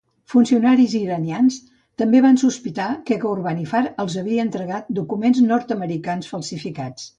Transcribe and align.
Funcionaris 0.33 0.93
iranians 0.99 1.57
també 2.03 2.21
van 2.27 2.39
sospitar 2.45 2.89
que 3.11 3.19
Ghorbanifar 3.25 3.83
els 4.07 4.17
havia 4.23 4.49
entregat 4.49 4.91
documents 5.03 5.45
nord-americans 5.55 6.35
falsificats. 6.35 7.09